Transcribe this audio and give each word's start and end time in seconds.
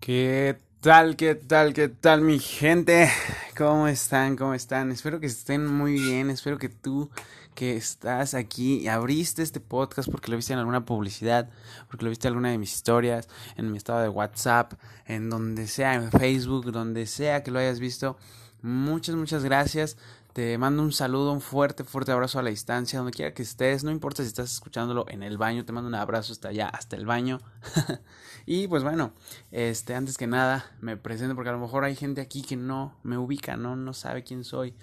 ¿Qué 0.00 0.58
tal? 0.80 1.14
¿Qué 1.14 1.34
tal? 1.34 1.74
¿Qué 1.74 1.88
tal 1.88 2.22
mi 2.22 2.38
gente? 2.38 3.10
¿Cómo 3.54 3.86
están? 3.86 4.34
¿Cómo 4.34 4.54
están? 4.54 4.90
Espero 4.92 5.20
que 5.20 5.26
estén 5.26 5.66
muy 5.66 5.92
bien. 5.92 6.30
Espero 6.30 6.56
que 6.56 6.70
tú 6.70 7.10
que 7.54 7.76
estás 7.76 8.32
aquí 8.32 8.78
y 8.78 8.88
abriste 8.88 9.42
este 9.42 9.60
podcast 9.60 10.10
porque 10.10 10.30
lo 10.30 10.38
viste 10.38 10.54
en 10.54 10.58
alguna 10.58 10.86
publicidad, 10.86 11.50
porque 11.88 12.04
lo 12.04 12.08
viste 12.08 12.28
en 12.28 12.32
alguna 12.32 12.50
de 12.50 12.56
mis 12.56 12.72
historias, 12.72 13.28
en 13.56 13.70
mi 13.70 13.76
estado 13.76 14.00
de 14.00 14.08
WhatsApp, 14.08 14.72
en 15.04 15.28
donde 15.28 15.66
sea, 15.66 15.92
en 15.92 16.10
Facebook, 16.10 16.72
donde 16.72 17.04
sea 17.04 17.42
que 17.42 17.50
lo 17.50 17.58
hayas 17.58 17.78
visto. 17.78 18.16
Muchas, 18.62 19.16
muchas 19.16 19.44
gracias. 19.44 19.98
Te 20.32 20.56
mando 20.58 20.84
un 20.84 20.92
saludo, 20.92 21.32
un 21.32 21.40
fuerte, 21.40 21.82
fuerte 21.82 22.12
abrazo 22.12 22.38
a 22.38 22.42
la 22.42 22.50
distancia, 22.50 23.00
donde 23.00 23.12
quiera 23.12 23.34
que 23.34 23.42
estés. 23.42 23.82
No 23.82 23.90
importa 23.90 24.22
si 24.22 24.28
estás 24.28 24.52
escuchándolo 24.52 25.04
en 25.08 25.24
el 25.24 25.38
baño, 25.38 25.64
te 25.64 25.72
mando 25.72 25.88
un 25.88 25.96
abrazo 25.96 26.32
hasta 26.32 26.50
allá, 26.50 26.68
hasta 26.68 26.94
el 26.94 27.04
baño. 27.04 27.40
y 28.46 28.68
pues 28.68 28.84
bueno, 28.84 29.12
este, 29.50 29.96
antes 29.96 30.16
que 30.16 30.28
nada, 30.28 30.70
me 30.80 30.96
presento 30.96 31.34
porque 31.34 31.48
a 31.48 31.52
lo 31.52 31.58
mejor 31.58 31.82
hay 31.82 31.96
gente 31.96 32.20
aquí 32.20 32.42
que 32.42 32.56
no 32.56 32.96
me 33.02 33.18
ubica, 33.18 33.56
no, 33.56 33.74
no 33.74 33.92
sabe 33.92 34.22
quién 34.22 34.44
soy. 34.44 34.76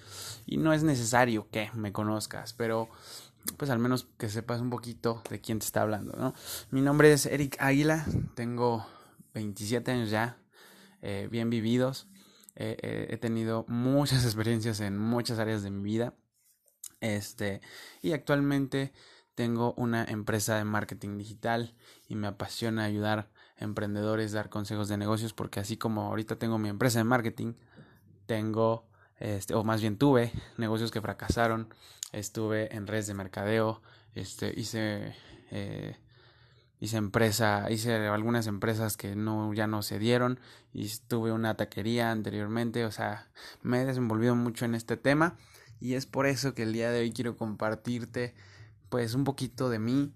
Y 0.45 0.57
no 0.57 0.73
es 0.73 0.83
necesario 0.83 1.47
que 1.49 1.71
me 1.73 1.93
conozcas, 1.93 2.51
pero 2.51 2.89
pues 3.55 3.71
al 3.71 3.79
menos 3.79 4.05
que 4.17 4.27
sepas 4.27 4.59
un 4.59 4.69
poquito 4.69 5.23
de 5.29 5.39
quién 5.39 5.59
te 5.59 5.65
está 5.65 5.81
hablando, 5.81 6.13
¿no? 6.17 6.33
Mi 6.71 6.81
nombre 6.81 7.13
es 7.13 7.25
Eric 7.25 7.55
Águila, 7.59 8.05
tengo 8.35 8.85
27 9.33 9.91
años 9.91 10.09
ya, 10.09 10.37
eh, 11.01 11.29
bien 11.31 11.49
vividos 11.49 12.07
he 12.59 13.17
tenido 13.17 13.65
muchas 13.67 14.25
experiencias 14.25 14.79
en 14.79 14.97
muchas 14.97 15.39
áreas 15.39 15.63
de 15.63 15.71
mi 15.71 15.83
vida. 15.83 16.13
Este, 16.99 17.61
y 18.01 18.13
actualmente 18.13 18.91
tengo 19.35 19.73
una 19.77 20.03
empresa 20.03 20.57
de 20.57 20.63
marketing 20.63 21.17
digital 21.17 21.75
y 22.07 22.15
me 22.15 22.27
apasiona 22.27 22.85
ayudar 22.85 23.29
a 23.59 23.63
emprendedores, 23.63 24.31
dar 24.31 24.49
consejos 24.49 24.87
de 24.87 24.97
negocios, 24.97 25.33
porque 25.33 25.59
así 25.59 25.77
como 25.77 26.03
ahorita 26.07 26.37
tengo 26.37 26.57
mi 26.57 26.69
empresa 26.69 26.99
de 26.99 27.03
marketing, 27.03 27.53
tengo, 28.25 28.87
este, 29.19 29.53
o 29.53 29.63
más 29.63 29.81
bien 29.81 29.97
tuve 29.97 30.31
negocios 30.57 30.89
que 30.89 31.01
fracasaron, 31.01 31.71
estuve 32.11 32.75
en 32.75 32.87
redes 32.87 33.05
de 33.05 33.13
mercadeo, 33.13 33.83
este, 34.15 34.59
hice 34.59 35.15
eh, 35.51 35.97
hice 36.79 36.97
empresa, 36.97 37.69
hice 37.71 37.95
algunas 38.07 38.47
empresas 38.47 38.97
que 38.97 39.15
no 39.15 39.53
ya 39.53 39.67
no 39.67 39.81
se 39.81 39.99
dieron 39.99 40.39
y 40.73 40.89
tuve 41.07 41.31
una 41.31 41.55
taquería 41.55 42.11
anteriormente, 42.11 42.85
o 42.85 42.91
sea, 42.91 43.27
me 43.63 43.81
he 43.81 43.85
desenvolvido 43.85 44.35
mucho 44.35 44.65
en 44.65 44.75
este 44.75 44.97
tema 44.97 45.35
y 45.79 45.93
es 45.93 46.05
por 46.05 46.27
eso 46.27 46.53
que 46.53 46.63
el 46.63 46.73
día 46.73 46.91
de 46.91 47.01
hoy 47.01 47.11
quiero 47.11 47.35
compartirte 47.35 48.35
pues 48.89 49.15
un 49.15 49.23
poquito 49.25 49.69
de 49.69 49.79
mí, 49.79 50.13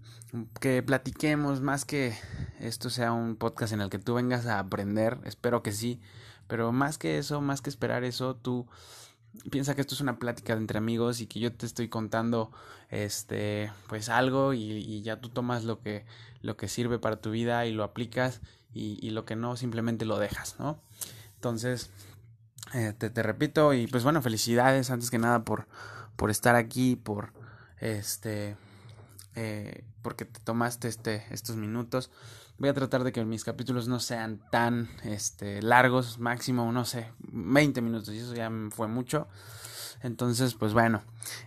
que 0.61 0.81
platiquemos 0.81 1.61
más 1.61 1.83
que 1.83 2.15
esto 2.59 2.89
sea 2.89 3.11
un 3.11 3.35
podcast 3.35 3.73
en 3.73 3.81
el 3.81 3.89
que 3.89 3.99
tú 3.99 4.13
vengas 4.13 4.45
a 4.45 4.59
aprender, 4.59 5.19
espero 5.25 5.61
que 5.61 5.73
sí, 5.73 5.99
pero 6.47 6.71
más 6.71 6.97
que 6.97 7.17
eso, 7.17 7.41
más 7.41 7.61
que 7.61 7.69
esperar 7.69 8.03
eso, 8.03 8.35
tú 8.35 8.67
piensa 9.49 9.75
que 9.75 9.81
esto 9.81 9.95
es 9.95 10.01
una 10.01 10.19
plática 10.19 10.53
entre 10.53 10.77
amigos 10.77 11.21
y 11.21 11.27
que 11.27 11.39
yo 11.39 11.53
te 11.53 11.65
estoy 11.65 11.87
contando 11.87 12.51
este 12.89 13.71
pues 13.87 14.09
algo 14.09 14.53
y, 14.53 15.01
ya 15.01 15.21
tú 15.21 15.29
tomas 15.29 15.63
lo 15.63 15.79
que 15.79 16.05
lo 16.41 16.57
que 16.57 16.67
sirve 16.67 16.99
para 16.99 17.21
tu 17.21 17.31
vida 17.31 17.65
y 17.65 17.71
lo 17.71 17.83
aplicas 17.83 18.41
y, 18.73 19.09
lo 19.09 19.25
que 19.25 19.35
no 19.35 19.55
simplemente 19.55 20.05
lo 20.05 20.19
dejas 20.19 20.59
no 20.59 20.81
entonces 21.35 21.89
eh, 22.73 22.93
te, 22.97 23.09
te, 23.09 23.23
repito 23.23 23.73
y 23.73 23.87
pues 23.87 24.03
bueno 24.03 24.21
felicidades 24.21 24.91
antes 24.91 25.09
que 25.09 25.17
nada 25.17 25.43
por 25.43 25.67
por 26.15 26.29
estar 26.29 26.55
aquí 26.55 26.95
por 26.95 27.33
este 27.79 28.55
eh, 29.35 29.85
porque 30.01 30.25
te 30.25 30.39
tomaste 30.41 30.87
este 30.87 31.25
estos 31.31 31.55
minutos 31.55 32.11
Voy 32.61 32.69
a 32.69 32.75
tratar 32.75 33.03
de 33.03 33.11
que 33.11 33.25
mis 33.25 33.43
capítulos 33.43 33.87
no 33.87 33.99
sean 33.99 34.39
tan 34.51 34.87
este, 35.03 35.63
largos, 35.63 36.19
máximo, 36.19 36.71
no 36.71 36.85
sé, 36.85 37.07
20 37.17 37.81
minutos, 37.81 38.13
y 38.13 38.19
eso 38.19 38.35
ya 38.35 38.51
fue 38.69 38.87
mucho. 38.87 39.27
Entonces, 40.03 40.53
pues 40.53 40.71
bueno, 40.71 41.01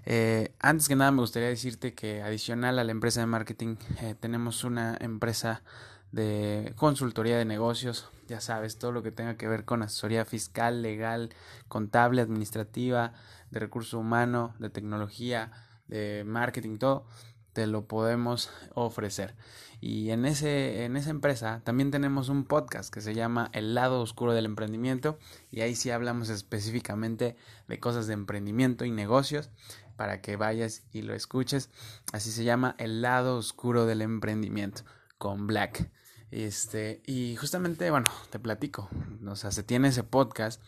eh, 0.07 0.57
antes 0.59 0.89
que 0.89 0.97
nada 0.97 1.13
me 1.13 1.21
gustaría 1.21 1.49
decirte 1.49 1.95
que 1.95 2.21
adicional 2.21 2.81
a 2.81 2.85
la 2.85 2.91
empresa 2.91 3.21
de 3.21 3.27
marketing, 3.27 3.77
eh, 4.01 4.17
tenemos 4.19 4.65
una 4.65 4.97
empresa 5.01 5.63
de 6.11 6.73
consultoría 6.75 7.39
de 7.39 7.45
negocios, 7.45 8.11
ya 8.27 8.41
sabes, 8.41 8.79
todo 8.79 8.91
lo 8.91 9.05
que 9.05 9.13
tenga 9.13 9.37
que 9.37 9.47
ver 9.47 9.65
con 9.65 9.85
asesoría 9.85 10.25
fiscal, 10.25 10.83
legal, 10.83 11.31
contable, 11.69 12.23
administrativa, 12.23 13.13
de 13.53 13.61
recurso 13.61 14.01
humano, 14.01 14.57
de 14.59 14.69
tecnología, 14.69 15.53
de 15.87 16.25
marketing, 16.27 16.79
todo 16.79 17.07
te 17.55 17.67
lo 17.67 17.87
podemos 17.87 18.51
ofrecer. 18.75 19.35
Y 19.81 20.11
en, 20.11 20.25
ese, 20.27 20.85
en 20.85 20.97
esa 20.97 21.11
empresa 21.11 21.63
también 21.65 21.91
tenemos 21.91 22.29
un 22.29 22.45
podcast 22.45 22.93
que 22.93 23.01
se 23.01 23.15
llama 23.15 23.51
El 23.53 23.75
lado 23.75 24.01
oscuro 24.01 24.35
del 24.35 24.45
emprendimiento 24.45 25.19
y 25.51 25.61
ahí 25.61 25.75
sí 25.75 25.91
hablamos 25.91 26.29
específicamente 26.29 27.37
de 27.69 27.81
cosas 27.81 28.07
de 28.07 28.15
emprendimiento 28.15 28.85
y 28.85 28.91
negocios 28.91 29.51
para 29.97 30.21
que 30.21 30.37
vayas 30.37 30.83
y 30.93 31.03
lo 31.03 31.15
escuches. 31.15 31.71
Así 32.13 32.31
se 32.33 32.45
llama 32.45 32.75
El 32.79 33.03
lado 33.03 33.37
oscuro 33.37 33.87
del 33.87 34.03
emprendimiento 34.03 34.83
con 35.19 35.47
Black. 35.47 35.91
Este, 36.31 37.01
y 37.07 37.37
justamente, 37.37 37.91
bueno, 37.91 38.07
te 38.31 38.41
platico, 38.41 38.89
o 39.25 39.37
sea, 39.37 39.53
se 39.53 39.63
tiene 39.63 39.89
ese 39.89 40.03
podcast 40.03 40.61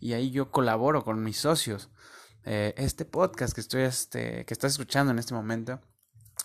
y 0.00 0.14
ahí 0.14 0.32
yo 0.32 0.50
colaboro 0.50 1.04
con 1.04 1.22
mis 1.22 1.36
socios. 1.36 1.90
Eh, 2.44 2.74
este 2.76 3.04
podcast 3.04 3.54
que 3.54 3.60
estoy, 3.60 3.82
este, 3.82 4.44
que 4.44 4.54
estás 4.54 4.72
escuchando 4.72 5.12
en 5.12 5.20
este 5.20 5.34
momento, 5.34 5.80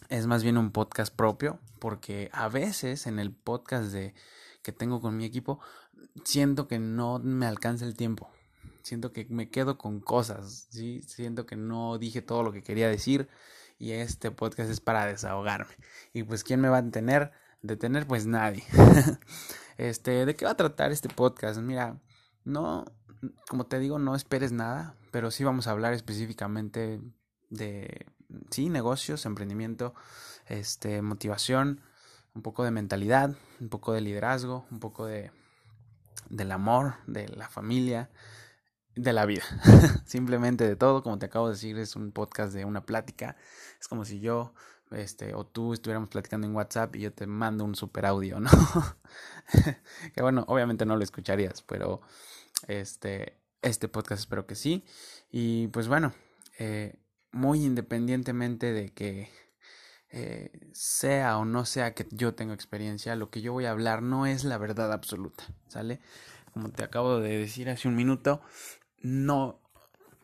es 0.09 0.27
más 0.27 0.43
bien 0.43 0.57
un 0.57 0.71
podcast 0.71 1.13
propio, 1.13 1.59
porque 1.79 2.29
a 2.33 2.49
veces 2.49 3.07
en 3.07 3.19
el 3.19 3.31
podcast 3.31 3.91
de 3.91 4.13
que 4.63 4.71
tengo 4.71 5.01
con 5.01 5.17
mi 5.17 5.25
equipo 5.25 5.59
siento 6.23 6.67
que 6.67 6.79
no 6.79 7.19
me 7.19 7.45
alcanza 7.45 7.85
el 7.85 7.95
tiempo. 7.95 8.29
Siento 8.83 9.11
que 9.11 9.25
me 9.29 9.49
quedo 9.49 9.77
con 9.77 9.99
cosas. 9.99 10.67
Siento 10.71 11.45
que 11.45 11.55
no 11.55 11.97
dije 11.97 12.21
todo 12.21 12.43
lo 12.43 12.51
que 12.51 12.63
quería 12.63 12.87
decir 12.87 13.27
y 13.77 13.91
este 13.91 14.31
podcast 14.31 14.69
es 14.69 14.79
para 14.79 15.05
desahogarme. 15.05 15.75
Y 16.13 16.23
pues 16.23 16.43
¿quién 16.43 16.61
me 16.61 16.69
va 16.69 16.77
a 16.77 16.81
detener? 16.81 17.31
Detener 17.61 18.07
pues 18.07 18.25
nadie. 18.25 18.63
este, 19.77 20.25
¿de 20.25 20.35
qué 20.35 20.45
va 20.45 20.51
a 20.51 20.57
tratar 20.57 20.91
este 20.91 21.09
podcast? 21.09 21.59
Mira, 21.59 21.99
no 22.45 22.85
como 23.49 23.65
te 23.65 23.79
digo, 23.79 23.99
no 23.99 24.15
esperes 24.15 24.51
nada, 24.51 24.95
pero 25.11 25.31
sí 25.31 25.43
vamos 25.43 25.67
a 25.67 25.71
hablar 25.71 25.93
específicamente 25.93 27.01
de 27.49 28.05
sí, 28.49 28.69
negocios, 28.69 29.25
emprendimiento, 29.25 29.93
este, 30.47 31.01
motivación, 31.01 31.81
un 32.33 32.41
poco 32.41 32.63
de 32.63 32.71
mentalidad, 32.71 33.35
un 33.59 33.69
poco 33.69 33.93
de 33.93 34.01
liderazgo, 34.01 34.65
un 34.71 34.79
poco 34.79 35.05
de 35.05 35.31
del 36.29 36.51
amor, 36.51 36.95
de 37.05 37.27
la 37.29 37.47
familia, 37.47 38.09
de 38.95 39.13
la 39.13 39.25
vida, 39.25 39.43
simplemente 40.05 40.67
de 40.67 40.75
todo, 40.75 41.03
como 41.03 41.19
te 41.19 41.27
acabo 41.27 41.47
de 41.47 41.53
decir, 41.53 41.77
es 41.77 41.95
un 41.95 42.11
podcast 42.11 42.53
de 42.53 42.65
una 42.65 42.85
plática, 42.85 43.37
es 43.79 43.87
como 43.87 44.05
si 44.05 44.19
yo 44.19 44.53
este 44.91 45.35
o 45.35 45.45
tú 45.45 45.73
estuviéramos 45.73 46.09
platicando 46.09 46.47
en 46.47 46.55
WhatsApp 46.55 46.95
y 46.95 47.01
yo 47.01 47.13
te 47.13 47.27
mando 47.27 47.63
un 47.63 47.75
super 47.75 48.05
audio, 48.05 48.39
¿no? 48.39 48.49
que 50.15 50.21
bueno, 50.21 50.45
obviamente 50.47 50.85
no 50.85 50.95
lo 50.95 51.03
escucharías, 51.03 51.61
pero 51.61 52.01
este 52.67 53.39
este 53.61 53.87
podcast 53.87 54.21
espero 54.21 54.47
que 54.47 54.55
sí. 54.55 54.85
Y 55.29 55.67
pues 55.67 55.87
bueno, 55.87 56.13
eh, 56.57 56.99
muy 57.31 57.63
independientemente 57.63 58.73
de 58.73 58.89
que 58.89 59.29
eh, 60.09 60.51
sea 60.71 61.37
o 61.37 61.45
no 61.45 61.65
sea 61.65 61.93
que 61.93 62.07
yo 62.11 62.33
tenga 62.33 62.53
experiencia, 62.53 63.15
lo 63.15 63.29
que 63.29 63.41
yo 63.41 63.53
voy 63.53 63.65
a 63.65 63.71
hablar 63.71 64.01
no 64.01 64.25
es 64.25 64.43
la 64.43 64.57
verdad 64.57 64.93
absoluta, 64.93 65.43
¿sale? 65.67 65.99
Como 66.53 66.69
te 66.69 66.83
acabo 66.83 67.19
de 67.19 67.37
decir 67.37 67.69
hace 67.69 67.87
un 67.87 67.95
minuto, 67.95 68.41
no, 69.01 69.59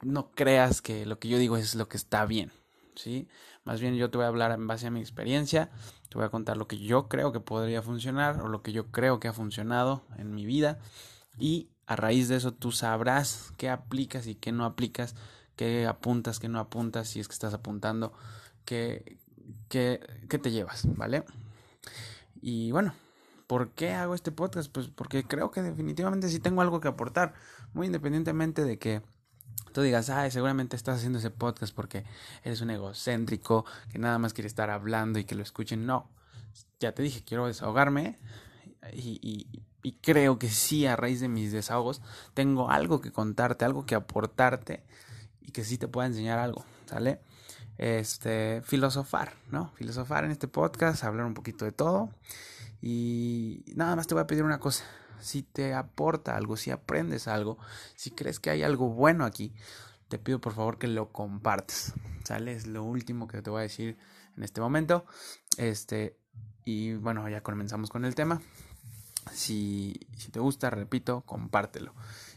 no 0.01 0.31
creas 0.31 0.81
que 0.81 1.05
lo 1.05 1.19
que 1.19 1.27
yo 1.27 1.37
digo 1.37 1.57
es 1.57 1.75
lo 1.75 1.89
que 1.89 1.97
está 1.97 2.25
bien, 2.25 2.51
¿sí? 2.95 3.27
Más 3.65 3.81
bien 3.81 3.95
yo 3.95 4.09
te 4.09 4.17
voy 4.17 4.25
a 4.25 4.29
hablar 4.29 4.51
en 4.51 4.67
base 4.67 4.87
a 4.87 4.91
mi 4.91 5.01
experiencia, 5.01 5.69
te 6.09 6.15
voy 6.15 6.25
a 6.25 6.29
contar 6.29 6.57
lo 6.57 6.67
que 6.67 6.77
yo 6.77 7.07
creo 7.07 7.31
que 7.31 7.39
podría 7.39 7.81
funcionar 7.81 8.41
o 8.41 8.47
lo 8.47 8.61
que 8.61 8.71
yo 8.71 8.89
creo 8.91 9.19
que 9.19 9.27
ha 9.27 9.33
funcionado 9.33 10.05
en 10.17 10.33
mi 10.33 10.45
vida 10.45 10.79
y 11.37 11.69
a 11.85 11.95
raíz 11.95 12.29
de 12.29 12.37
eso 12.37 12.53
tú 12.53 12.71
sabrás 12.71 13.53
qué 13.57 13.69
aplicas 13.69 14.27
y 14.27 14.35
qué 14.35 14.51
no 14.51 14.65
aplicas 14.65 15.15
qué 15.55 15.85
apuntas, 15.87 16.39
qué 16.39 16.49
no 16.49 16.59
apuntas, 16.59 17.07
si 17.07 17.19
es 17.19 17.27
que 17.27 17.33
estás 17.33 17.53
apuntando, 17.53 18.13
qué, 18.65 19.17
qué, 19.69 19.99
qué 20.29 20.37
te 20.37 20.51
llevas, 20.51 20.85
¿vale? 20.95 21.23
Y 22.41 22.71
bueno, 22.71 22.93
¿por 23.47 23.71
qué 23.71 23.91
hago 23.93 24.15
este 24.15 24.31
podcast? 24.31 24.71
Pues 24.71 24.87
porque 24.87 25.23
creo 25.23 25.51
que 25.51 25.61
definitivamente 25.61 26.29
sí 26.29 26.39
tengo 26.39 26.61
algo 26.61 26.79
que 26.79 26.87
aportar, 26.87 27.33
muy 27.73 27.87
independientemente 27.87 28.63
de 28.63 28.77
que 28.77 29.01
tú 29.73 29.81
digas, 29.81 30.09
ay, 30.09 30.31
seguramente 30.31 30.75
estás 30.75 30.97
haciendo 30.97 31.19
ese 31.19 31.31
podcast 31.31 31.73
porque 31.73 32.05
eres 32.43 32.61
un 32.61 32.69
egocéntrico, 32.69 33.65
que 33.91 33.99
nada 33.99 34.19
más 34.19 34.33
quiere 34.33 34.47
estar 34.47 34.69
hablando 34.69 35.19
y 35.19 35.23
que 35.23 35.35
lo 35.35 35.43
escuchen. 35.43 35.85
No, 35.85 36.09
ya 36.79 36.93
te 36.93 37.03
dije, 37.03 37.23
quiero 37.25 37.47
desahogarme 37.47 38.17
y, 38.93 39.19
y, 39.21 39.63
y 39.81 39.93
creo 39.93 40.39
que 40.39 40.49
sí, 40.49 40.85
a 40.85 40.95
raíz 40.95 41.19
de 41.19 41.27
mis 41.27 41.51
desahogos, 41.51 42.01
tengo 42.33 42.69
algo 42.69 43.01
que 43.01 43.11
contarte, 43.11 43.65
algo 43.65 43.85
que 43.85 43.95
aportarte 43.95 44.83
y 45.45 45.51
que 45.51 45.63
sí 45.63 45.77
te 45.77 45.87
pueda 45.87 46.07
enseñar 46.07 46.39
algo, 46.39 46.65
¿sale? 46.85 47.19
Este, 47.77 48.61
filosofar, 48.63 49.33
¿no? 49.51 49.71
Filosofar 49.75 50.25
en 50.25 50.31
este 50.31 50.47
podcast, 50.47 51.03
hablar 51.03 51.25
un 51.25 51.33
poquito 51.33 51.65
de 51.65 51.71
todo. 51.71 52.09
Y 52.81 53.63
nada 53.75 53.95
más 53.95 54.07
te 54.07 54.13
voy 54.13 54.23
a 54.23 54.27
pedir 54.27 54.43
una 54.43 54.59
cosa. 54.59 54.83
si 55.19 55.41
te 55.41 55.73
aporta 55.73 56.35
algo, 56.35 56.57
si 56.57 56.69
aprendes 56.69 57.29
algo, 57.29 57.57
si 57.95 58.11
crees 58.11 58.41
que 58.41 58.49
hay 58.49 58.61
algo 58.61 58.89
bueno 58.89 59.23
aquí, 59.23 59.53
te 60.09 60.19
pido 60.19 60.41
por 60.41 60.53
favor 60.53 60.77
que 60.77 60.87
lo 60.87 61.11
compartas. 61.11 61.93
¿Sale? 62.25 62.53
Es 62.53 62.67
lo 62.67 62.83
último 62.83 63.27
que 63.27 63.41
te 63.41 63.49
voy 63.49 63.59
a 63.59 63.63
decir 63.63 63.97
en 64.37 64.43
este 64.43 64.61
momento. 64.61 65.05
Este, 65.57 66.17
y 66.65 66.93
bueno, 66.95 67.27
ya 67.29 67.41
comenzamos 67.41 67.89
con 67.89 68.05
el 68.05 68.15
tema. 68.15 68.41
Si, 69.31 69.99
si 70.17 70.31
te 70.31 70.39
gusta, 70.39 70.69
repito, 70.69 71.21
compártelo. 71.21 71.93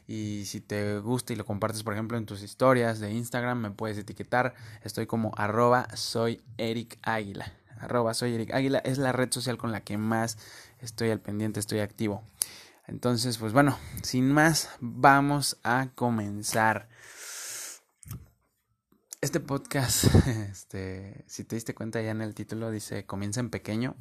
Y 0.07 0.45
si 0.47 0.61
te 0.61 0.99
gusta 1.01 1.33
y 1.33 1.37
lo 1.37 1.45
compartes, 1.45 1.83
por 1.83 1.93
ejemplo, 1.93 2.17
en 2.17 2.27
tus 2.27 2.43
historias 2.43 3.01
de 3.01 3.11
Instagram, 3.11 3.59
me 3.59 3.71
puedes 3.71 3.99
etiquetar. 3.99 4.55
Estoy 4.83 5.07
como 5.07 5.33
arroba 5.37 5.89
soy 5.97 6.43
Eric 6.59 6.99
Águila. 7.03 7.53
Arroba 7.79 8.15
soy 8.15 8.35
Eric 8.35 8.55
Águila 8.55 8.79
es 8.79 8.99
la 8.99 9.13
red 9.13 9.33
social 9.33 9.59
con 9.59 9.73
la 9.73 9.83
que 9.83 9.99
más 9.99 10.39
estoy 10.79 11.11
al 11.11 11.21
pendiente, 11.21 11.61
estoy 11.61 11.81
activo. 11.81 12.23
Entonces, 12.87 13.39
pues 13.39 13.53
bueno, 13.53 13.77
sin 14.03 14.31
más, 14.33 14.71
vamos 14.81 15.59
a 15.65 15.89
comenzar. 15.95 16.89
Este 19.21 19.41
podcast, 19.41 20.05
este, 20.51 21.25
si 21.27 21.43
te 21.43 21.57
diste 21.57 21.75
cuenta 21.75 22.01
ya 22.01 22.13
en 22.13 22.21
el 22.21 22.35
título, 22.35 22.71
dice 22.71 23.07
comienza 23.07 23.41
en 23.41 23.51
pequeño. 23.51 23.97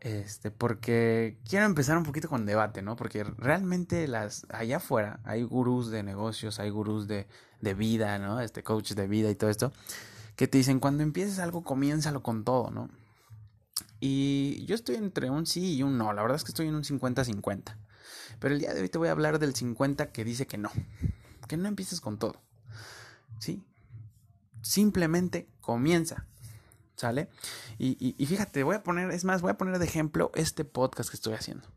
Este, 0.00 0.52
porque 0.52 1.38
quiero 1.48 1.66
empezar 1.66 1.98
un 1.98 2.04
poquito 2.04 2.28
con 2.28 2.46
debate, 2.46 2.82
¿no? 2.82 2.94
Porque 2.94 3.24
realmente 3.24 4.06
las, 4.06 4.46
allá 4.50 4.76
afuera 4.76 5.20
hay 5.24 5.42
gurús 5.42 5.90
de 5.90 6.04
negocios, 6.04 6.60
hay 6.60 6.70
gurús 6.70 7.08
de, 7.08 7.26
de 7.60 7.74
vida, 7.74 8.18
¿no? 8.18 8.40
Este, 8.40 8.62
coach 8.62 8.92
de 8.92 9.08
vida 9.08 9.28
y 9.30 9.34
todo 9.34 9.50
esto, 9.50 9.72
que 10.36 10.46
te 10.46 10.58
dicen, 10.58 10.78
cuando 10.78 11.02
empieces 11.02 11.40
algo, 11.40 11.64
comiénzalo 11.64 12.22
con 12.22 12.44
todo, 12.44 12.70
¿no? 12.70 12.88
Y 14.00 14.64
yo 14.66 14.76
estoy 14.76 14.96
entre 14.96 15.30
un 15.30 15.46
sí 15.46 15.74
y 15.74 15.82
un 15.82 15.98
no, 15.98 16.12
la 16.12 16.22
verdad 16.22 16.36
es 16.36 16.44
que 16.44 16.52
estoy 16.52 16.68
en 16.68 16.76
un 16.76 16.84
50-50. 16.84 17.76
Pero 18.38 18.54
el 18.54 18.60
día 18.60 18.72
de 18.72 18.80
hoy 18.80 18.88
te 18.88 18.98
voy 18.98 19.08
a 19.08 19.12
hablar 19.12 19.40
del 19.40 19.54
50 19.54 20.12
que 20.12 20.24
dice 20.24 20.46
que 20.46 20.58
no, 20.58 20.70
que 21.48 21.56
no 21.56 21.66
empieces 21.66 22.00
con 22.00 22.18
todo, 22.18 22.40
¿sí? 23.40 23.64
Simplemente 24.62 25.48
comienza. 25.60 26.26
¿Sale? 26.98 27.28
Y, 27.78 28.16
y, 28.18 28.26
fíjate, 28.26 28.64
voy 28.64 28.74
a 28.74 28.82
poner, 28.82 29.12
es 29.12 29.24
más, 29.24 29.40
voy 29.40 29.52
a 29.52 29.56
poner 29.56 29.78
de 29.78 29.84
ejemplo 29.84 30.32
este 30.34 30.64
podcast 30.64 31.08
que 31.08 31.14
estoy 31.16 31.34
haciendo. 31.34 31.68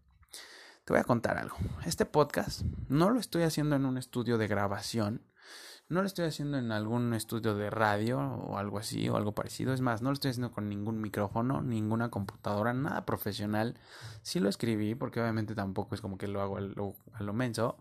Te 0.84 0.94
voy 0.94 1.00
a 1.00 1.04
contar 1.04 1.38
algo. 1.38 1.56
Este 1.86 2.06
podcast 2.06 2.64
no 2.90 3.12
lo 3.12 3.20
estoy 3.20 3.44
haciendo 3.44 3.76
en 3.76 3.86
un 3.86 4.00
estudio 4.00 4.40
de 4.40 4.48
grabación, 4.48 5.22
no 5.90 6.02
lo 6.02 6.08
estoy 6.08 6.26
haciendo 6.26 6.58
en 6.58 6.72
algún 6.72 7.14
estudio 7.14 7.54
de 7.54 7.70
radio 7.70 8.20
o 8.20 8.58
algo 8.58 8.80
así 8.80 9.10
o 9.10 9.16
algo 9.16 9.36
parecido. 9.36 9.74
Es 9.76 9.82
más, 9.82 10.02
no 10.02 10.10
lo 10.10 10.14
estoy 10.14 10.32
haciendo 10.32 10.50
con 10.50 10.68
ningún 10.68 11.00
micrófono, 11.00 11.62
ninguna 11.62 12.10
computadora, 12.10 12.74
nada 12.74 13.06
profesional. 13.06 13.78
Sí 14.24 14.40
lo 14.40 14.50
escribí 14.50 14.96
porque 14.96 15.22
obviamente 15.22 15.54
tampoco 15.54 15.94
es 15.94 16.02
como 16.02 16.18
que 16.18 16.28
lo 16.28 16.42
hago 16.42 16.58
a 16.58 16.62
lo, 16.62 16.96
a 17.14 17.22
lo 17.22 17.34
menso. 17.34 17.78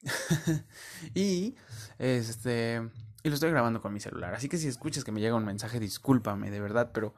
y 1.14 1.56
este 1.98 2.88
y 3.24 3.30
lo 3.30 3.34
estoy 3.34 3.50
grabando 3.50 3.80
con 3.80 3.92
mi 3.92 4.00
celular. 4.00 4.34
Así 4.34 4.50
que 4.50 4.58
si 4.58 4.68
escuchas 4.68 5.02
que 5.02 5.10
me 5.10 5.20
llega 5.20 5.34
un 5.34 5.46
mensaje, 5.46 5.80
discúlpame, 5.80 6.50
de 6.50 6.60
verdad, 6.60 6.90
pero 6.92 7.14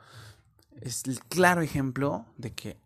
es 0.80 1.04
el 1.06 1.18
claro 1.18 1.62
ejemplo 1.62 2.26
de 2.36 2.54
que 2.54 2.80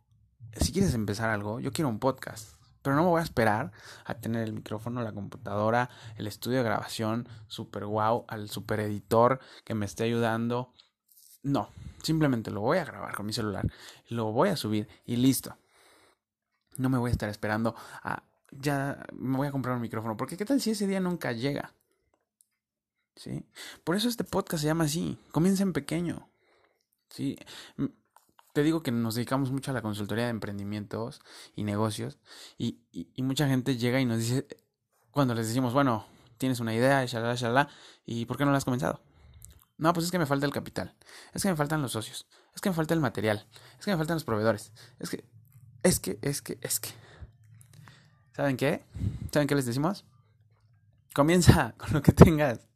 si 0.59 0.73
quieres 0.73 0.95
empezar 0.95 1.29
algo, 1.29 1.61
yo 1.61 1.71
quiero 1.71 1.91
un 1.91 1.99
podcast. 1.99 2.55
Pero 2.81 2.97
no 2.97 3.03
me 3.03 3.11
voy 3.11 3.21
a 3.21 3.25
esperar 3.25 3.73
a 4.07 4.15
tener 4.15 4.43
el 4.43 4.55
micrófono, 4.55 5.03
la 5.03 5.13
computadora, 5.13 5.91
el 6.17 6.27
estudio 6.27 6.59
de 6.59 6.65
grabación, 6.65 7.29
super 7.47 7.85
wow, 7.85 8.25
al 8.27 8.49
super 8.49 8.81
editor 8.81 9.39
que 9.65 9.75
me 9.75 9.85
esté 9.85 10.05
ayudando. 10.05 10.73
No, 11.43 11.69
simplemente 12.03 12.51
lo 12.51 12.63
voy 12.63 12.79
a 12.79 12.87
grabar 12.87 13.15
con 13.15 13.27
mi 13.27 13.35
celular, 13.35 13.71
lo 14.09 14.33
voy 14.33 14.49
a 14.49 14.57
subir 14.57 14.89
y 15.05 15.17
listo. 15.17 15.59
No 16.79 16.89
me 16.89 16.97
voy 16.97 17.11
a 17.11 17.13
estar 17.13 17.29
esperando 17.29 17.75
a 18.03 18.23
ya 18.51 19.07
me 19.13 19.37
voy 19.37 19.47
a 19.47 19.53
comprar 19.53 19.77
un 19.77 19.83
micrófono, 19.83 20.17
porque 20.17 20.39
qué 20.39 20.47
tal 20.47 20.61
si 20.61 20.71
ese 20.71 20.87
día 20.87 21.01
nunca 21.01 21.33
llega. 21.33 21.75
¿Sí? 23.21 23.45
Por 23.85 23.97
eso 23.97 24.09
este 24.09 24.25
podcast 24.25 24.63
se 24.63 24.67
llama 24.67 24.85
así, 24.85 25.19
comienza 25.31 25.63
en 25.63 25.75
pequeño, 25.75 26.31
¿sí? 27.11 27.37
Te 28.55 28.63
digo 28.63 28.83
que 28.83 28.91
nos 28.91 29.15
dedicamos 29.15 29.53
mucho 29.53 29.71
a 29.71 29.75
la 29.75 29.83
consultoría 29.83 30.25
de 30.25 30.31
emprendimientos 30.31 31.21
y 31.55 31.63
negocios 31.65 32.19
y, 32.57 32.81
mucha 33.19 33.47
gente 33.47 33.77
llega 33.77 34.01
y 34.01 34.07
nos 34.07 34.19
dice, 34.19 34.47
cuando 35.11 35.35
les 35.35 35.49
decimos, 35.49 35.75
bueno, 35.75 36.07
tienes 36.39 36.61
una 36.61 36.75
idea, 36.75 37.05
shalala, 37.05 37.35
shalala, 37.35 37.69
¿y 38.07 38.25
por 38.25 38.39
qué 38.39 38.47
no 38.47 38.53
la 38.53 38.57
has 38.57 38.65
comenzado? 38.65 39.03
No, 39.77 39.93
pues 39.93 40.07
es 40.07 40.13
que 40.13 40.19
me 40.19 40.27
falta 40.27 40.47
el 40.47 40.53
capital, 40.53 40.97
es 41.35 41.43
que 41.43 41.51
me 41.51 41.57
faltan 41.57 41.83
los 41.83 41.93
socios, 41.93 42.27
es 42.55 42.61
que 42.63 42.71
me 42.71 42.75
falta 42.75 42.95
el 42.95 43.01
material, 43.01 43.47
es 43.79 43.85
que 43.85 43.91
me 43.91 43.99
faltan 43.99 44.17
los 44.17 44.25
proveedores, 44.25 44.73
es 44.99 45.11
que, 45.11 45.25
es 45.83 46.01
que, 46.01 46.19
es 46.23 46.41
que, 46.41 46.59
es 46.63 46.81
que. 46.81 46.91
¿Saben 48.33 48.57
qué? 48.57 48.83
¿Saben 49.31 49.47
qué 49.47 49.55
les 49.55 49.67
decimos? 49.67 50.07
Comienza 51.13 51.75
con 51.79 51.93
lo 51.93 52.03
que 52.03 52.13
tengas 52.13 52.70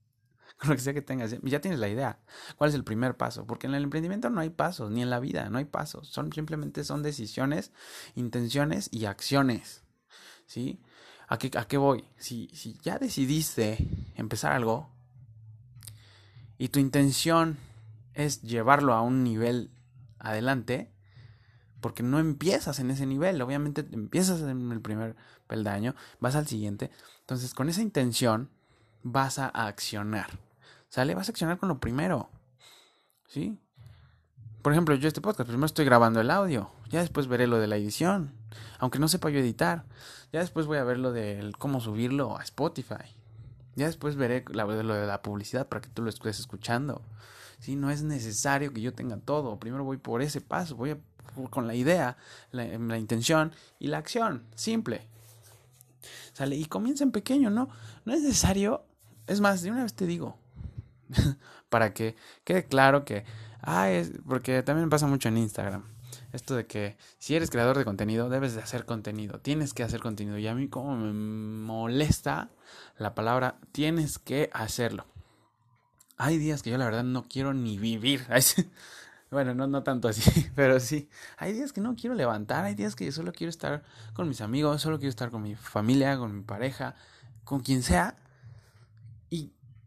con 0.59 0.71
lo 0.71 0.77
que 0.77 0.83
sea 0.83 0.95
que 0.95 1.03
tengas, 1.03 1.35
ya 1.43 1.61
tienes 1.61 1.81
la 1.81 1.89
idea. 1.89 2.19
¿Cuál 2.57 2.71
es 2.71 2.75
el 2.75 2.85
primer 2.85 3.17
paso? 3.17 3.47
Porque 3.47 3.67
en 3.67 3.75
el 3.75 3.85
emprendimiento 3.85 4.31
no 4.31 4.41
hay 4.41 4.51
pasos, 4.51 4.91
ni 4.91 5.03
en 5.03 5.11
la 5.11 5.21
vida 5.21 5.49
no 5.51 5.59
hay 5.59 5.65
pasos. 5.65 6.09
Son 6.09 6.33
simplemente 6.33 6.85
son 6.85 7.03
decisiones, 7.03 7.73
intenciones 8.15 8.89
y 8.93 9.07
acciones. 9.07 9.83
¿Sí? 10.47 10.81
¿A 11.27 11.39
qué, 11.39 11.51
a 11.59 11.67
qué 11.67 11.79
voy? 11.79 12.05
Si, 12.19 12.51
si 12.55 12.79
ya 12.83 12.99
decidiste 12.99 13.79
empezar 14.15 14.53
algo 14.53 14.91
y 16.59 16.69
tu 16.69 16.79
intención 16.79 17.59
es 18.13 18.43
llevarlo 18.43 18.93
a 18.93 19.01
un 19.01 19.25
nivel 19.25 19.71
adelante, 20.19 20.93
porque 21.81 22.03
no 22.03 22.19
empiezas 22.19 22.79
en 22.79 22.91
ese 22.91 23.07
nivel, 23.07 23.43
obviamente 23.43 23.87
empiezas 23.93 24.41
en 24.43 24.71
el 24.71 24.81
primer 24.81 25.17
peldaño, 25.47 25.95
vas 26.21 26.35
al 26.37 26.47
siguiente, 26.47 26.91
entonces 27.21 27.53
con 27.53 27.69
esa 27.69 27.83
intención 27.83 28.51
vas 29.05 29.39
a 29.39 29.47
accionar. 29.47 30.27
¿Sale? 30.89 31.15
Vas 31.15 31.29
a 31.29 31.33
accionar 31.33 31.59
con 31.59 31.69
lo 31.69 31.79
primero. 31.79 32.31
¿Sí? 33.29 33.61
Por 34.63 34.73
ejemplo, 34.73 34.95
yo 34.95 35.07
este 35.07 35.21
podcast, 35.21 35.47
primero 35.47 35.67
estoy 35.67 35.85
grabando 35.85 36.21
el 36.21 36.31
audio, 36.31 36.71
ya 36.89 37.01
después 37.01 37.27
veré 37.27 37.47
lo 37.47 37.59
de 37.59 37.67
la 37.67 37.77
edición, 37.77 38.33
aunque 38.79 38.99
no 38.99 39.09
sepa 39.09 39.29
yo 39.29 39.39
editar, 39.39 39.85
ya 40.33 40.41
después 40.41 40.65
voy 40.65 40.79
a 40.79 40.85
ver 40.85 40.99
lo 40.99 41.13
de 41.13 41.53
cómo 41.59 41.81
subirlo 41.81 42.39
a 42.39 42.43
Spotify, 42.43 43.05
ya 43.75 43.85
después 43.85 44.17
veré 44.17 44.43
lo 44.49 44.67
de 44.73 45.07
la 45.07 45.21
publicidad 45.21 45.69
para 45.69 45.83
que 45.83 45.91
tú 45.91 46.01
lo 46.01 46.09
estés 46.09 46.41
escuchando. 46.41 47.03
¿Sí? 47.59 47.77
No 47.77 47.91
es 47.91 48.05
necesario 48.05 48.73
que 48.73 48.81
yo 48.81 48.95
tenga 48.95 49.19
todo, 49.19 49.59
primero 49.59 49.85
voy 49.85 49.99
por 49.99 50.23
ese 50.23 50.41
paso, 50.41 50.77
voy 50.77 50.97
con 51.51 51.67
la 51.67 51.75
idea, 51.75 52.17
la 52.51 52.97
intención 52.97 53.53
y 53.79 53.89
la 53.89 53.99
acción, 53.99 54.45
simple. 54.55 55.07
¿Sale? 56.33 56.57
Y 56.57 56.65
comienza 56.65 57.05
en 57.05 57.13
pequeño, 57.13 57.51
¿no? 57.51 57.69
No 58.07 58.15
es 58.15 58.23
necesario 58.23 58.87
es 59.27 59.41
más, 59.41 59.63
de 59.63 59.71
una 59.71 59.83
vez 59.83 59.95
te 59.95 60.07
digo, 60.07 60.39
para 61.69 61.93
que 61.93 62.17
quede 62.45 62.65
claro 62.65 63.05
que, 63.05 63.25
ah, 63.61 63.91
es, 63.91 64.13
porque 64.27 64.63
también 64.63 64.91
pasa 64.91 65.07
mucho 65.07 65.29
en 65.29 65.39
Instagram, 65.39 65.85
esto 66.33 66.57
de 66.57 66.67
que 66.67 66.97
si 67.19 67.37
eres 67.37 67.51
creador 67.51 67.79
de 67.79 67.85
contenido, 67.85 68.29
debes 68.29 68.55
de 68.55 68.63
hacer 68.63 68.85
contenido, 68.85 69.39
tienes 69.39 69.73
que 69.73 69.83
hacer 69.83 70.01
contenido. 70.01 70.37
Y 70.39 70.47
a 70.49 70.55
mí 70.55 70.69
como 70.69 70.97
me 70.97 71.13
molesta 71.13 72.51
la 72.99 73.15
palabra 73.15 73.57
tienes 73.73 74.19
que 74.19 74.51
hacerlo. 74.53 75.07
Hay 76.17 76.39
días 76.39 76.63
que 76.63 76.71
yo 76.71 76.79
la 76.79 76.87
verdad 76.87 77.05
no 77.05 77.25
quiero 77.29 77.55
ni 77.55 77.79
vivir. 77.79 78.27
Bueno, 79.31 79.53
no, 79.53 79.67
no 79.67 79.83
tanto 79.83 80.07
así, 80.07 80.49
pero 80.55 80.79
sí. 80.79 81.09
Hay 81.39 81.53
días 81.55 81.73
que 81.73 81.81
no 81.81 81.97
quiero 81.97 82.15
levantar, 82.15 82.65
hay 82.65 82.77
días 82.77 82.95
que 82.95 83.05
yo 83.05 83.11
solo 83.11 83.33
quiero 83.33 83.49
estar 83.51 83.83
con 84.13 84.29
mis 84.29 84.41
amigos, 84.41 84.81
solo 84.81 84.99
quiero 84.99 85.11
estar 85.11 85.31
con 85.33 85.43
mi 85.43 85.57
familia, 85.57 86.17
con 86.17 86.37
mi 86.37 86.43
pareja, 86.45 86.95
con 87.43 87.59
quien 87.59 87.83
sea 87.83 88.15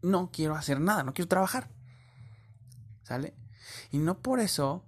no 0.02 0.30
quiero 0.32 0.54
hacer 0.54 0.80
nada, 0.80 1.02
no 1.02 1.14
quiero 1.14 1.28
trabajar. 1.28 1.70
¿Sale? 3.02 3.34
Y 3.90 3.98
no 3.98 4.18
por 4.18 4.40
eso 4.40 4.84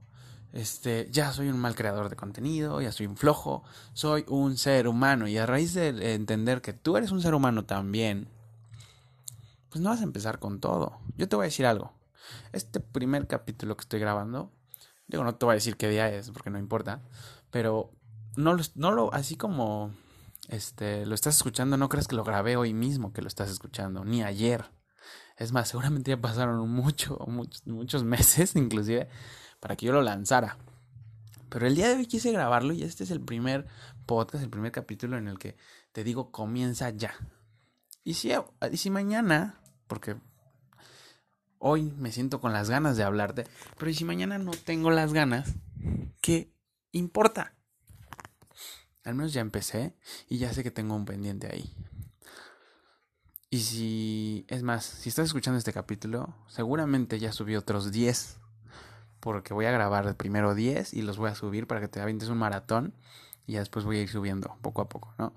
este, 0.52 1.08
ya 1.10 1.32
soy 1.32 1.48
un 1.48 1.58
mal 1.58 1.74
creador 1.74 2.08
de 2.08 2.16
contenido, 2.16 2.80
ya 2.80 2.92
soy 2.92 3.06
un 3.06 3.16
flojo, 3.16 3.62
soy 3.92 4.24
un 4.28 4.56
ser 4.56 4.88
humano 4.88 5.28
y 5.28 5.38
a 5.38 5.46
raíz 5.46 5.74
de 5.74 6.14
entender 6.14 6.60
que 6.60 6.72
tú 6.72 6.96
eres 6.96 7.12
un 7.12 7.22
ser 7.22 7.34
humano 7.34 7.64
también, 7.64 8.28
pues 9.70 9.80
no 9.80 9.90
vas 9.90 10.00
a 10.00 10.04
empezar 10.04 10.38
con 10.38 10.60
todo. 10.60 10.98
Yo 11.16 11.28
te 11.28 11.36
voy 11.36 11.44
a 11.44 11.46
decir 11.46 11.66
algo. 11.66 11.92
Este 12.52 12.80
primer 12.80 13.26
capítulo 13.26 13.76
que 13.76 13.82
estoy 13.82 14.00
grabando, 14.00 14.52
digo, 15.06 15.24
no 15.24 15.34
te 15.36 15.46
voy 15.46 15.52
a 15.52 15.54
decir 15.54 15.76
qué 15.76 15.88
día 15.88 16.08
es 16.10 16.30
porque 16.30 16.50
no 16.50 16.58
importa, 16.58 17.02
pero 17.50 17.92
no 18.36 18.54
lo, 18.54 18.62
no 18.74 18.90
lo 18.92 19.14
así 19.14 19.36
como 19.36 19.92
este, 20.48 21.06
lo 21.06 21.14
estás 21.14 21.36
escuchando, 21.36 21.76
no 21.76 21.88
creas 21.88 22.08
que 22.08 22.16
lo 22.16 22.24
grabé 22.24 22.56
hoy 22.56 22.74
mismo 22.74 23.12
que 23.12 23.22
lo 23.22 23.28
estás 23.28 23.50
escuchando, 23.50 24.04
ni 24.04 24.22
ayer. 24.22 24.64
Es 25.40 25.50
más, 25.50 25.68
seguramente 25.68 26.12
ya 26.12 26.20
pasaron 26.20 26.68
mucho, 26.70 27.18
muchos, 27.26 27.66
muchos 27.66 28.04
meses 28.04 28.54
inclusive 28.54 29.08
para 29.58 29.74
que 29.74 29.86
yo 29.86 29.92
lo 29.92 30.02
lanzara. 30.02 30.56
Pero 31.48 31.66
el 31.66 31.74
día 31.74 31.88
de 31.88 31.96
hoy 31.96 32.06
quise 32.06 32.30
grabarlo 32.30 32.72
y 32.72 32.84
este 32.84 33.02
es 33.02 33.10
el 33.10 33.20
primer 33.20 33.66
podcast, 34.06 34.44
el 34.44 34.50
primer 34.50 34.70
capítulo 34.70 35.18
en 35.18 35.26
el 35.26 35.38
que 35.38 35.56
te 35.90 36.04
digo 36.04 36.30
comienza 36.30 36.90
ya. 36.90 37.12
Y 38.04 38.14
si, 38.14 38.30
y 38.70 38.76
si 38.76 38.90
mañana, 38.90 39.60
porque 39.88 40.14
hoy 41.58 41.92
me 41.98 42.12
siento 42.12 42.40
con 42.40 42.52
las 42.52 42.70
ganas 42.70 42.96
de 42.96 43.02
hablarte, 43.02 43.48
pero 43.78 43.92
si 43.92 44.04
mañana 44.04 44.38
no 44.38 44.52
tengo 44.52 44.92
las 44.92 45.12
ganas, 45.12 45.52
¿qué 46.20 46.52
importa? 46.92 47.54
al 49.04 49.14
menos 49.14 49.32
ya 49.32 49.40
empecé 49.40 49.94
y 50.28 50.38
ya 50.38 50.52
sé 50.52 50.62
que 50.62 50.70
tengo 50.70 50.94
un 50.94 51.04
pendiente 51.04 51.48
ahí. 51.50 51.74
Y 53.52 53.58
si, 53.58 54.44
es 54.48 54.62
más, 54.62 54.84
si 54.84 55.08
estás 55.08 55.26
escuchando 55.26 55.58
este 55.58 55.72
capítulo, 55.72 56.34
seguramente 56.46 57.18
ya 57.18 57.32
subí 57.32 57.56
otros 57.56 57.90
10. 57.90 58.38
Porque 59.18 59.52
voy 59.52 59.66
a 59.66 59.72
grabar 59.72 60.16
primero 60.16 60.54
10 60.54 60.94
y 60.94 61.02
los 61.02 61.18
voy 61.18 61.30
a 61.30 61.34
subir 61.34 61.66
para 61.66 61.80
que 61.80 61.88
te 61.88 62.00
avientes 62.00 62.28
un 62.28 62.38
maratón. 62.38 62.94
Y 63.46 63.54
ya 63.54 63.58
después 63.58 63.84
voy 63.84 63.98
a 63.98 64.02
ir 64.02 64.08
subiendo 64.08 64.56
poco 64.62 64.82
a 64.82 64.88
poco, 64.88 65.12
¿no? 65.18 65.34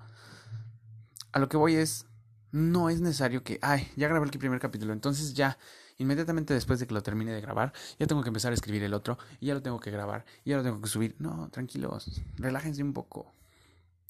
A 1.32 1.40
lo 1.40 1.50
que 1.50 1.58
voy 1.58 1.74
es, 1.74 2.06
no 2.52 2.90
es 2.90 3.02
necesario 3.02 3.44
que, 3.44 3.58
ay, 3.64 3.92
ya 3.96 4.08
grabé 4.08 4.28
el 4.28 4.38
primer 4.38 4.60
capítulo, 4.60 4.94
entonces 4.94 5.34
ya, 5.34 5.58
inmediatamente 5.98 6.54
después 6.54 6.80
de 6.80 6.86
que 6.86 6.94
lo 6.94 7.02
termine 7.02 7.32
de 7.32 7.42
grabar, 7.42 7.74
ya 7.98 8.06
tengo 8.06 8.22
que 8.22 8.30
empezar 8.30 8.52
a 8.52 8.54
escribir 8.54 8.84
el 8.84 8.94
otro, 8.94 9.18
y 9.40 9.48
ya 9.48 9.56
lo 9.56 9.64
tengo 9.64 9.80
que 9.80 9.90
grabar, 9.90 10.26
y 10.46 10.52
ya 10.52 10.58
lo 10.58 10.64
tengo 10.64 10.80
que 10.80 10.88
subir. 10.88 11.16
No, 11.18 11.50
tranquilos, 11.50 12.22
relájense 12.38 12.84
un 12.84 12.94
poco. 12.94 13.34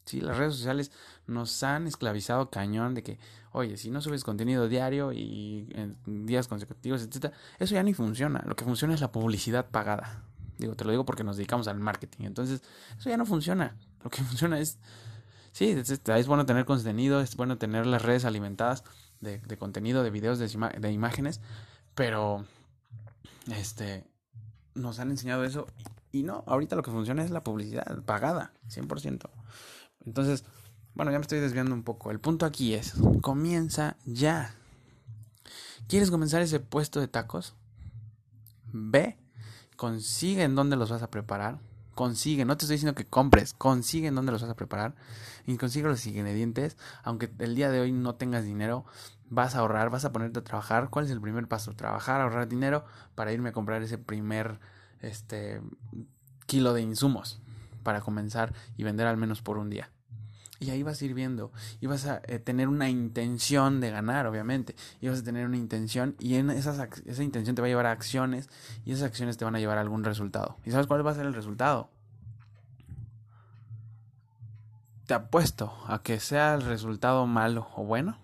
Sí, 0.06 0.20
las 0.20 0.38
redes 0.38 0.56
sociales 0.56 0.92
nos 1.28 1.64
han 1.64 1.88
esclavizado 1.88 2.50
cañón 2.50 2.94
de 2.94 3.04
que, 3.04 3.20
oye, 3.52 3.78
si 3.78 3.90
no 3.90 4.02
subes 4.02 4.24
contenido 4.24 4.68
diario 4.68 5.14
y 5.14 5.70
en 5.76 6.26
días 6.26 6.48
consecutivos, 6.48 7.02
etcétera, 7.02 7.34
eso 7.60 7.76
ya 7.76 7.84
ni 7.84 7.94
funciona. 7.94 8.44
Lo 8.46 8.56
que 8.56 8.66
funciona 8.66 8.94
es 8.94 9.02
la 9.02 9.12
publicidad 9.12 9.70
pagada. 9.70 10.24
Digo, 10.58 10.76
te 10.76 10.84
lo 10.84 10.92
digo 10.92 11.06
porque 11.06 11.24
nos 11.24 11.38
dedicamos 11.38 11.68
al 11.68 11.80
marketing. 11.80 12.26
Entonces, 12.26 12.62
eso 12.98 13.10
ya 13.10 13.18
no 13.18 13.26
funciona. 13.26 13.76
Lo 14.04 14.10
que 14.10 14.22
funciona 14.24 14.60
es, 14.60 14.78
sí, 15.52 15.70
es, 15.70 16.28
bueno 16.28 16.46
tener 16.46 16.66
contenido, 16.66 17.22
es 17.22 17.36
bueno 17.36 17.58
tener 17.58 17.86
las 17.86 18.02
redes 18.02 18.26
alimentadas 18.26 18.84
de, 19.22 19.40
de 19.40 19.58
contenido, 19.58 20.04
de 20.04 20.10
videos, 20.10 20.38
de, 20.38 20.48
de 20.80 20.92
imágenes, 20.92 21.40
pero, 21.96 22.46
este, 23.56 24.06
nos 24.76 25.00
han 25.00 25.12
enseñado 25.12 25.44
eso 25.44 25.68
y 26.12 26.24
no, 26.24 26.44
ahorita 26.46 26.76
lo 26.76 26.84
que 26.84 26.92
funciona 26.92 27.24
es 27.24 27.32
la 27.32 27.44
publicidad 27.44 28.04
pagada, 28.04 28.54
100%. 28.70 29.30
Entonces, 30.06 30.44
bueno, 30.96 31.12
ya 31.12 31.18
me 31.18 31.24
estoy 31.24 31.40
desviando 31.40 31.74
un 31.74 31.84
poco. 31.84 32.12
El 32.12 32.20
punto 32.20 32.46
aquí 32.46 32.74
es, 32.74 32.94
comienza 33.22 33.98
ya. 34.06 34.56
¿Quieres 35.88 36.12
comenzar 36.12 36.42
ese 36.42 36.60
puesto 36.60 37.00
de 37.00 37.08
tacos? 37.08 37.56
Ve, 38.72 39.18
consigue 39.76 40.44
en 40.44 40.56
dónde 40.56 40.76
los 40.76 40.92
vas 40.92 41.02
a 41.02 41.10
preparar. 41.10 41.60
Consigue, 41.96 42.46
no 42.46 42.58
te 42.58 42.66
estoy 42.66 42.76
diciendo 42.76 42.96
que 42.96 43.06
compres, 43.06 43.54
consigue 43.54 44.08
en 44.08 44.16
dónde 44.16 44.32
los 44.32 44.42
vas 44.42 44.50
a 44.50 44.56
preparar 44.56 44.96
y 45.46 45.58
consigue 45.58 45.88
los 45.88 46.06
ingredientes. 46.08 46.78
Aunque 47.04 47.32
el 47.40 47.56
día 47.56 47.70
de 47.70 47.82
hoy 47.82 47.92
no 47.92 48.16
tengas 48.16 48.44
dinero, 48.46 48.86
vas 49.30 49.56
a 49.56 49.60
ahorrar, 49.60 49.90
vas 49.90 50.06
a 50.06 50.12
ponerte 50.12 50.40
a 50.40 50.44
trabajar. 50.44 50.90
¿Cuál 50.90 51.06
es 51.06 51.12
el 51.12 51.22
primer 51.22 51.48
paso? 51.48 51.76
Trabajar, 51.76 52.22
ahorrar 52.22 52.48
dinero 52.48 52.86
para 53.14 53.32
irme 53.32 53.50
a 53.50 53.54
comprar 53.54 53.84
ese 53.84 53.98
primer 53.98 54.60
este 55.02 55.62
kilo 56.48 56.74
de 56.74 56.82
insumos 56.82 57.43
para 57.84 58.02
comenzar 58.02 58.54
y 58.78 58.84
vender 58.84 59.08
al 59.08 59.18
menos 59.18 59.42
por 59.42 59.58
un 59.58 59.70
día. 59.70 59.90
Y 60.60 60.70
ahí 60.70 60.82
vas 60.82 61.02
a 61.02 61.06
ir 61.06 61.14
viendo 61.14 61.52
y 61.82 61.88
vas 61.88 62.06
a 62.06 62.22
eh, 62.26 62.40
tener 62.40 62.70
una 62.70 62.90
intención 62.90 63.82
de 63.82 63.92
ganar, 63.92 64.26
obviamente. 64.28 64.76
Y 65.02 65.10
vas 65.10 65.20
a 65.20 65.24
tener 65.24 65.46
una 65.46 65.58
intención 65.58 66.16
y 66.20 66.36
en 66.36 66.50
esa 66.50 66.88
intención 67.22 67.56
te 67.56 67.62
va 67.62 67.68
a 67.68 67.70
llevar 67.70 67.86
a 67.86 67.92
acciones 67.92 68.50
y 68.86 68.94
esas 68.94 69.04
acciones 69.04 69.36
te 69.38 69.44
van 69.44 69.56
a 69.56 69.60
llevar 69.60 69.78
a 69.78 69.82
algún 69.82 70.04
resultado. 70.04 70.58
¿Y 70.64 70.72
sabes 70.72 70.88
cuál 70.88 71.06
va 71.06 71.12
a 71.12 71.16
ser 71.16 71.26
el 71.26 71.34
resultado? 71.34 71.90
Te 75.06 75.14
apuesto 75.14 75.74
a 75.88 76.02
que 76.02 76.22
sea 76.22 76.54
el 76.54 76.62
resultado 76.62 77.28
malo 77.28 77.68
o 77.76 77.84
bueno, 77.84 78.18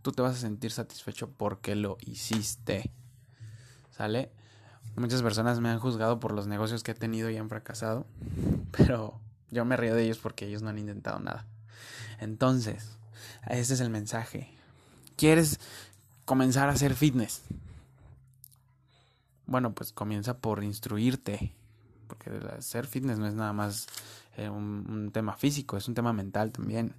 tú 0.00 0.12
te 0.12 0.22
vas 0.22 0.36
a 0.36 0.40
sentir 0.40 0.70
satisfecho 0.70 1.30
porque 1.30 1.74
lo 1.76 1.98
hiciste. 2.00 2.90
¿Sale? 3.90 4.30
Muchas 4.96 5.22
personas 5.22 5.60
me 5.60 5.68
han 5.68 5.78
juzgado 5.78 6.20
por 6.20 6.32
los 6.32 6.46
negocios 6.46 6.82
que 6.82 6.92
he 6.92 6.94
tenido 6.94 7.28
y 7.28 7.36
han 7.36 7.50
fracasado, 7.50 8.06
pero 8.72 9.20
yo 9.50 9.64
me 9.66 9.76
río 9.76 9.94
de 9.94 10.04
ellos 10.04 10.18
porque 10.18 10.46
ellos 10.46 10.62
no 10.62 10.70
han 10.70 10.78
intentado 10.78 11.20
nada. 11.20 11.46
Entonces, 12.18 12.96
ese 13.46 13.74
es 13.74 13.80
el 13.80 13.90
mensaje. 13.90 14.50
¿Quieres 15.16 15.60
comenzar 16.24 16.70
a 16.70 16.72
hacer 16.72 16.94
fitness? 16.94 17.42
Bueno, 19.44 19.74
pues 19.74 19.92
comienza 19.92 20.38
por 20.38 20.64
instruirte, 20.64 21.54
porque 22.08 22.30
hacer 22.56 22.86
fitness 22.86 23.18
no 23.18 23.26
es 23.26 23.34
nada 23.34 23.52
más 23.52 23.86
eh, 24.38 24.48
un, 24.48 24.86
un, 24.88 25.10
tema 25.12 25.36
físico, 25.36 25.76
es 25.76 25.88
un 25.88 25.94
tema 25.94 26.14
mental 26.14 26.52
también. 26.52 26.94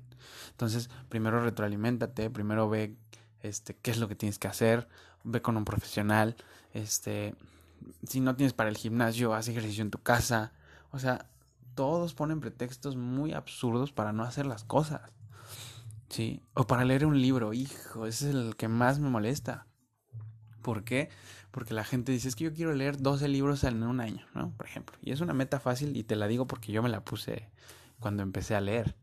Entonces, 0.51 0.89
primero 1.10 1.44
retroaliméntate, 1.44 2.30
primero 2.30 2.70
ve 2.70 2.96
este 3.42 3.75
qué 3.75 3.89
es 3.89 3.98
lo 3.98 4.08
que 4.08 4.16
tienes 4.16 4.38
que 4.38 4.48
hacer, 4.48 4.88
ve 5.24 5.42
con 5.42 5.58
un 5.58 5.66
profesional, 5.66 6.36
este 6.74 7.36
si 8.03 8.19
no 8.19 8.36
tienes 8.36 8.53
para 8.53 8.69
el 8.69 8.77
gimnasio, 8.77 9.34
haz 9.34 9.48
ejercicio 9.48 9.81
en 9.81 9.91
tu 9.91 10.00
casa. 10.00 10.53
O 10.91 11.00
sea, 11.00 11.29
todos 11.75 12.13
ponen 12.13 12.39
pretextos 12.39 12.96
muy 12.96 13.34
absurdos 13.34 13.91
para 13.91 14.13
no 14.13 14.24
hacer 14.24 14.46
las 14.46 14.63
cosas. 14.63 15.13
Sí, 16.10 16.41
o 16.53 16.65
para 16.65 16.86
leer 16.86 17.05
un 17.05 17.22
libro, 17.22 17.53
hijo, 17.53 18.05
ese 18.05 18.29
es 18.29 18.36
el 18.36 18.55
que 18.55 18.67
más 18.67 19.00
me 19.00 19.10
molesta. 19.10 19.67
¿Por 20.62 20.84
qué? 20.84 21.10
Porque 21.51 21.74
la 21.74 21.84
gente 21.84 22.12
dice, 22.12 22.27
es 22.27 22.36
que 22.36 22.46
yo 22.46 22.53
quiero 22.53 22.74
leer 22.74 22.98
12 22.98 23.27
libros 23.27 23.63
en 23.63 23.84
un 23.84 24.00
año, 24.00 24.25
¿no? 24.34 24.51
Por 24.51 24.65
ejemplo. 24.65 24.98
Y 25.01 25.12
es 25.12 25.22
una 25.22 25.34
meta 25.34 25.60
fácil 25.60 25.96
y 25.96 26.03
te 26.03 26.15
la 26.15 26.27
digo 26.27 26.48
porque 26.48 26.72
yo 26.72 26.81
me 26.81 26.89
la 26.89 27.03
puse 27.03 27.50
cuando 28.00 28.24
empecé 28.24 28.55
a 28.55 28.62
leer. 28.62 28.96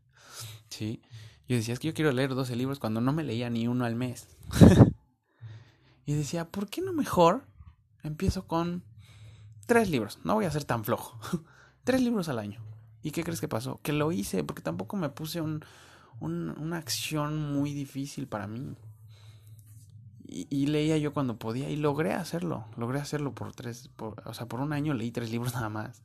¿Sí? 0.69 1.01
Yo 1.47 1.55
decía, 1.55 1.73
es 1.73 1.79
que 1.79 1.87
yo 1.87 1.93
quiero 1.93 2.11
leer 2.11 2.33
12 2.33 2.55
libros 2.55 2.79
cuando 2.79 3.01
no 3.01 3.13
me 3.13 3.23
leía 3.23 3.49
ni 3.49 3.67
uno 3.67 3.85
al 3.85 3.95
mes. 3.95 4.27
y 6.05 6.13
decía, 6.13 6.49
¿por 6.49 6.69
qué 6.69 6.81
no 6.81 6.91
mejor 6.91 7.45
empiezo 8.05 8.47
con 8.47 8.83
tres 9.65 9.89
libros. 9.89 10.19
No 10.23 10.35
voy 10.35 10.45
a 10.45 10.51
ser 10.51 10.63
tan 10.63 10.83
flojo. 10.83 11.19
tres 11.83 12.01
libros 12.01 12.29
al 12.29 12.39
año. 12.39 12.61
¿Y 13.01 13.11
qué 13.11 13.23
crees 13.23 13.41
que 13.41 13.47
pasó? 13.47 13.79
Que 13.83 13.93
lo 13.93 14.11
hice 14.11 14.43
porque 14.43 14.61
tampoco 14.61 14.97
me 14.97 15.09
puse 15.09 15.41
un, 15.41 15.63
una 16.19 16.77
acción 16.77 17.53
muy 17.53 17.73
difícil 17.73 18.27
para 18.27 18.47
mí. 18.47 18.75
Y, 20.27 20.65
leía 20.65 20.97
yo 20.97 21.13
cuando 21.13 21.37
podía 21.37 21.69
y 21.69 21.75
logré 21.75 22.13
hacerlo. 22.13 22.65
Logré 22.77 22.99
hacerlo 22.99 23.35
por 23.35 23.53
tres, 23.53 23.89
por, 23.95 24.23
o 24.25 24.33
sea, 24.33 24.47
por 24.47 24.59
un 24.59 24.73
año 24.73 24.95
leí 24.95 25.11
tres 25.11 25.29
libros 25.29 25.53
nada 25.53 25.69
más. 25.69 26.01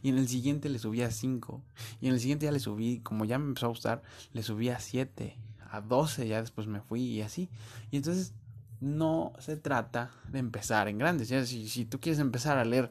Y 0.00 0.10
en 0.10 0.18
el 0.18 0.28
siguiente 0.28 0.68
le 0.68 0.78
subí 0.78 1.02
a 1.02 1.10
cinco. 1.10 1.60
Y 2.00 2.06
en 2.06 2.14
el 2.14 2.20
siguiente 2.20 2.46
ya 2.46 2.52
le 2.52 2.60
subí, 2.60 3.00
como 3.00 3.24
ya 3.24 3.38
me 3.38 3.46
empezó 3.46 3.66
a 3.66 3.70
gustar, 3.70 4.02
le 4.32 4.44
subí 4.44 4.68
a 4.68 4.78
siete, 4.78 5.38
a 5.70 5.80
doce, 5.80 6.28
ya 6.28 6.40
después 6.40 6.68
me 6.68 6.80
fui 6.80 7.02
y 7.02 7.22
así. 7.22 7.50
Y 7.90 7.96
entonces 7.96 8.32
no 8.80 9.32
se 9.38 9.56
trata 9.56 10.10
de 10.28 10.38
empezar 10.38 10.88
en 10.88 10.98
grandes. 10.98 11.28
Si, 11.28 11.68
si 11.68 11.84
tú 11.84 12.00
quieres 12.00 12.18
empezar 12.18 12.58
a 12.58 12.64
leer 12.64 12.90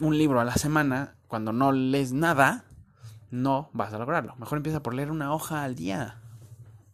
un 0.00 0.16
libro 0.16 0.40
a 0.40 0.44
la 0.44 0.54
semana 0.54 1.16
cuando 1.28 1.52
no 1.52 1.72
lees 1.72 2.12
nada, 2.12 2.64
no 3.30 3.70
vas 3.72 3.92
a 3.92 3.98
lograrlo. 3.98 4.34
Mejor 4.36 4.58
empieza 4.58 4.82
por 4.82 4.94
leer 4.94 5.10
una 5.10 5.32
hoja 5.32 5.64
al 5.64 5.74
día. 5.74 6.20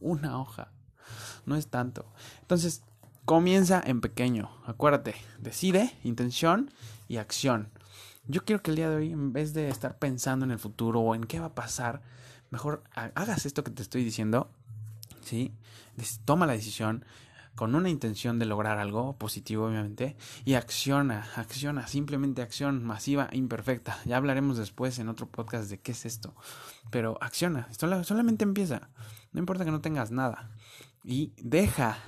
Una 0.01 0.41
hoja. 0.41 0.69
No 1.47 1.57
es 1.57 1.69
tanto. 1.69 2.07
Entonces, 2.41 2.83
comienza 3.25 3.83
en 3.85 4.01
pequeño. 4.01 4.51
Acuérdate, 4.67 5.15
decide, 5.39 5.97
intención 6.05 6.71
y 7.09 7.17
acción. 7.17 7.71
Yo 8.27 8.45
quiero 8.45 8.63
que 8.63 8.71
el 8.71 8.77
día 8.77 8.91
de 8.91 8.97
hoy, 8.97 9.13
en 9.13 9.33
vez 9.33 9.53
de 9.53 9.69
estar 9.69 9.99
pensando 9.99 10.45
en 10.45 10.51
el 10.51 10.59
futuro 10.59 11.01
o 11.01 11.15
en 11.15 11.25
qué 11.25 11.41
va 11.41 11.47
a 11.47 11.55
pasar, 11.55 12.03
mejor 12.51 12.85
hagas 12.95 13.47
esto 13.47 13.65
que 13.65 13.71
te 13.71 13.83
estoy 13.83 14.05
diciendo. 14.05 14.51
¿Sí? 15.23 15.53
Toma 16.25 16.47
la 16.47 16.53
decisión 16.53 17.05
con 17.63 17.77
una 17.77 17.91
intención 17.91 18.41
de 18.41 18.45
lograr 18.45 18.79
algo 18.79 19.17
positivo, 19.17 19.67
obviamente, 19.67 20.17
y 20.45 20.55
acciona, 20.55 21.29
acciona, 21.37 21.87
simplemente 21.87 22.43
acción 22.43 22.83
masiva, 22.83 23.29
imperfecta. 23.31 24.01
Ya 24.05 24.17
hablaremos 24.17 24.59
después 24.59 24.99
en 24.99 25.09
otro 25.09 25.29
podcast 25.29 25.71
de 25.71 25.79
qué 25.79 25.93
es 25.93 26.05
esto, 26.05 26.35
pero 26.91 27.19
acciona, 27.21 27.69
solamente 27.73 28.43
empieza, 28.43 28.91
no 29.31 29.39
importa 29.39 29.65
que 29.65 29.71
no 29.71 29.81
tengas 29.81 30.11
nada, 30.11 30.51
y 31.05 31.35
deja 31.37 31.99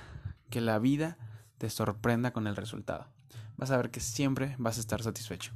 que 0.49 0.59
la 0.59 0.77
vida 0.77 1.17
te 1.57 1.69
sorprenda 1.69 2.33
con 2.33 2.47
el 2.47 2.57
resultado. 2.57 3.07
Vas 3.55 3.71
a 3.71 3.77
ver 3.77 3.91
que 3.91 4.01
siempre 4.01 4.57
vas 4.59 4.75
a 4.75 4.81
estar 4.81 5.01
satisfecho. 5.01 5.53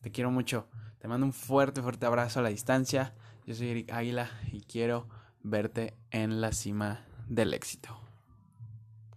Te 0.00 0.12
quiero 0.12 0.30
mucho, 0.30 0.66
te 0.98 1.08
mando 1.08 1.26
un 1.26 1.34
fuerte, 1.34 1.82
fuerte 1.82 2.06
abrazo 2.06 2.40
a 2.40 2.42
la 2.42 2.48
distancia. 2.48 3.12
Yo 3.44 3.54
soy 3.54 3.68
Eric 3.68 3.92
Águila 3.92 4.30
y 4.50 4.62
quiero 4.62 5.10
verte 5.42 5.94
en 6.10 6.40
la 6.40 6.52
cima 6.52 7.04
del 7.28 7.52
éxito. 7.52 8.05